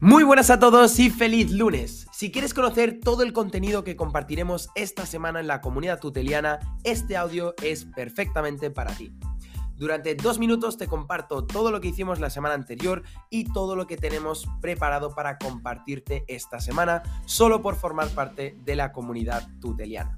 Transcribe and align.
Muy 0.00 0.22
buenas 0.22 0.48
a 0.50 0.60
todos 0.60 0.96
y 1.00 1.10
feliz 1.10 1.50
lunes. 1.50 2.06
Si 2.12 2.30
quieres 2.30 2.54
conocer 2.54 3.00
todo 3.00 3.24
el 3.24 3.32
contenido 3.32 3.82
que 3.82 3.96
compartiremos 3.96 4.68
esta 4.76 5.04
semana 5.06 5.40
en 5.40 5.48
la 5.48 5.60
comunidad 5.60 5.98
tuteliana, 5.98 6.60
este 6.84 7.16
audio 7.16 7.56
es 7.64 7.84
perfectamente 7.84 8.70
para 8.70 8.94
ti. 8.94 9.12
Durante 9.74 10.14
dos 10.14 10.38
minutos 10.38 10.76
te 10.76 10.86
comparto 10.86 11.44
todo 11.44 11.72
lo 11.72 11.80
que 11.80 11.88
hicimos 11.88 12.20
la 12.20 12.30
semana 12.30 12.54
anterior 12.54 13.02
y 13.28 13.52
todo 13.52 13.74
lo 13.74 13.88
que 13.88 13.96
tenemos 13.96 14.46
preparado 14.60 15.16
para 15.16 15.36
compartirte 15.36 16.22
esta 16.28 16.60
semana, 16.60 17.02
solo 17.26 17.60
por 17.60 17.74
formar 17.74 18.08
parte 18.10 18.56
de 18.64 18.76
la 18.76 18.92
comunidad 18.92 19.48
tuteliana. 19.60 20.16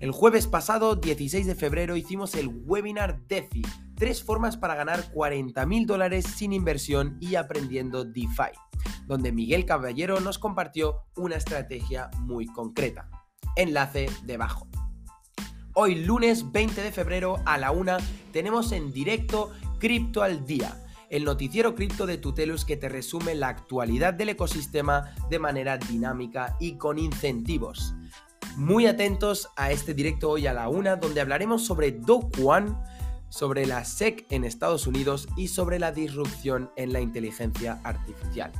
El 0.00 0.10
jueves 0.10 0.46
pasado, 0.46 0.96
16 0.96 1.46
de 1.46 1.54
febrero, 1.54 1.96
hicimos 1.96 2.34
el 2.34 2.48
webinar 2.48 3.26
DeFi, 3.26 3.62
tres 3.96 4.22
formas 4.22 4.58
para 4.58 4.74
ganar 4.74 5.10
40 5.12 5.64
mil 5.64 5.86
dólares 5.86 6.26
sin 6.26 6.52
inversión 6.52 7.16
y 7.20 7.36
aprendiendo 7.36 8.04
DeFi 8.04 8.67
donde 9.08 9.32
Miguel 9.32 9.64
Caballero 9.64 10.20
nos 10.20 10.38
compartió 10.38 11.06
una 11.16 11.36
estrategia 11.36 12.10
muy 12.20 12.46
concreta. 12.46 13.10
Enlace 13.56 14.08
debajo. 14.24 14.68
Hoy 15.72 15.94
lunes 15.96 16.52
20 16.52 16.82
de 16.82 16.92
febrero 16.92 17.36
a 17.46 17.56
la 17.56 17.70
una 17.70 17.96
tenemos 18.32 18.70
en 18.72 18.92
directo 18.92 19.50
Cripto 19.78 20.22
al 20.22 20.44
Día, 20.44 20.84
el 21.08 21.24
noticiero 21.24 21.74
cripto 21.74 22.04
de 22.04 22.18
Tutelus 22.18 22.64
que 22.64 22.76
te 22.76 22.88
resume 22.88 23.34
la 23.34 23.48
actualidad 23.48 24.12
del 24.12 24.28
ecosistema 24.30 25.14
de 25.30 25.38
manera 25.38 25.78
dinámica 25.78 26.56
y 26.60 26.76
con 26.76 26.98
incentivos. 26.98 27.94
Muy 28.56 28.86
atentos 28.86 29.48
a 29.56 29.70
este 29.70 29.94
directo 29.94 30.30
hoy 30.30 30.46
a 30.46 30.52
la 30.52 30.68
una 30.68 30.96
donde 30.96 31.20
hablaremos 31.20 31.64
sobre 31.64 31.92
Do 31.92 32.28
sobre 33.30 33.66
la 33.66 33.84
SEC 33.84 34.26
en 34.30 34.44
Estados 34.44 34.86
Unidos 34.86 35.28
y 35.36 35.48
sobre 35.48 35.78
la 35.78 35.92
disrupción 35.92 36.70
en 36.76 36.92
la 36.92 37.00
inteligencia 37.00 37.80
artificial. 37.84 38.52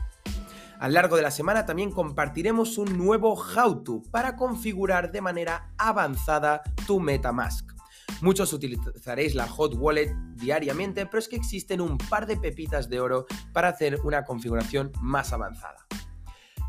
A 0.81 0.87
lo 0.87 0.95
largo 0.95 1.17
de 1.17 1.23
la 1.23 1.33
semana 1.33 1.67
también 1.67 1.91
compartiremos 1.91 2.79
un 2.79 2.97
nuevo 2.97 3.35
how-to 3.35 4.03
para 4.13 4.37
configurar 4.37 5.11
de 5.11 5.21
manera 5.21 5.73
avanzada 5.77 6.63
tu 6.87 7.01
MetaMask. 7.01 7.73
Muchos 8.21 8.53
utilizaréis 8.53 9.35
la 9.35 9.49
Hot 9.49 9.75
Wallet 9.75 10.15
diariamente, 10.37 11.05
pero 11.07 11.19
es 11.19 11.29
que 11.29 11.37
existen 11.37 11.81
un 11.81 11.99
par 11.99 12.27
de 12.27 12.37
pepitas 12.37 12.89
de 12.89 13.01
oro 13.01 13.27
para 13.53 13.69
hacer 13.69 13.99
una 14.05 14.25
configuración 14.25 14.93
más 15.01 15.33
avanzada. 15.33 15.85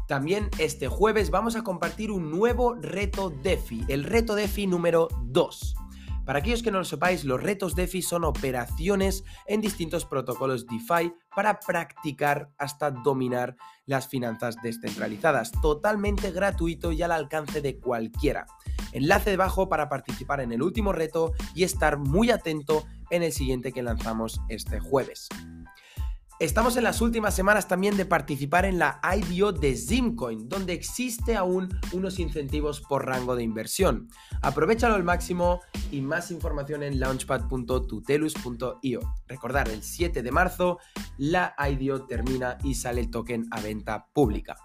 También 0.07 0.49
este 0.57 0.87
jueves 0.87 1.29
vamos 1.29 1.55
a 1.55 1.63
compartir 1.63 2.09
un 2.09 2.31
nuevo 2.31 2.73
reto 2.73 3.29
DeFi, 3.29 3.85
el 3.89 4.05
reto 4.05 4.33
DeFi 4.33 4.65
número 4.65 5.07
2. 5.25 5.75
Para 6.29 6.41
aquellos 6.41 6.61
que 6.61 6.69
no 6.69 6.77
lo 6.77 6.85
sepáis, 6.85 7.25
los 7.25 7.41
retos 7.41 7.73
DeFi 7.73 8.03
son 8.03 8.23
operaciones 8.23 9.23
en 9.47 9.61
distintos 9.61 10.05
protocolos 10.05 10.67
DeFi 10.67 11.11
para 11.35 11.59
practicar 11.59 12.51
hasta 12.59 12.91
dominar 12.91 13.55
las 13.87 14.07
finanzas 14.09 14.55
descentralizadas, 14.61 15.51
totalmente 15.59 16.29
gratuito 16.29 16.91
y 16.91 17.01
al 17.01 17.13
alcance 17.13 17.61
de 17.61 17.79
cualquiera. 17.79 18.45
Enlace 18.91 19.31
debajo 19.31 19.69
para 19.69 19.89
participar 19.89 20.39
en 20.41 20.51
el 20.51 20.61
último 20.61 20.93
reto 20.93 21.33
y 21.55 21.63
estar 21.63 21.97
muy 21.97 22.29
atento 22.29 22.85
en 23.09 23.23
el 23.23 23.31
siguiente 23.31 23.71
que 23.71 23.81
lanzamos 23.81 24.39
este 24.49 24.79
jueves. 24.79 25.29
Estamos 26.39 26.75
en 26.77 26.85
las 26.85 27.01
últimas 27.01 27.35
semanas 27.35 27.67
también 27.67 27.97
de 27.97 28.05
participar 28.05 28.63
en 28.63 28.79
la 28.79 29.01
IDO 29.03 29.51
de 29.51 29.75
Zimcoin, 29.75 30.47
donde 30.47 30.71
existe 30.71 31.35
aún 31.35 31.67
unos 31.91 32.17
incentivos 32.17 32.79
por 32.79 33.05
rango 33.05 33.35
de 33.35 33.43
inversión. 33.43 34.07
Aprovechalo 34.41 34.95
al 34.95 35.03
máximo 35.03 35.59
y 35.91 35.99
más 35.99 36.31
información 36.31 36.83
en 36.83 36.97
launchpad.tutelus.io. 36.97 38.99
Recordar, 39.27 39.67
el 39.67 39.83
7 39.83 40.23
de 40.23 40.31
marzo 40.31 40.79
la 41.17 41.53
IDO 41.69 42.05
termina 42.05 42.57
y 42.63 42.75
sale 42.75 43.01
el 43.01 43.11
token 43.11 43.47
a 43.51 43.59
venta 43.59 44.07
pública. 44.13 44.55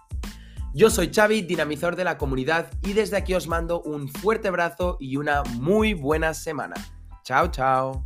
Yo 0.73 0.89
soy 0.89 1.11
Xavi, 1.13 1.41
dinamizador 1.41 1.97
de 1.97 2.05
la 2.05 2.17
comunidad, 2.17 2.71
y 2.83 2.93
desde 2.93 3.17
aquí 3.17 3.33
os 3.33 3.49
mando 3.49 3.81
un 3.81 4.07
fuerte 4.07 4.47
abrazo 4.47 4.95
y 5.01 5.17
una 5.17 5.43
muy 5.59 5.93
buena 5.93 6.33
semana. 6.33 6.75
Chao, 7.25 7.51
chao. 7.51 8.01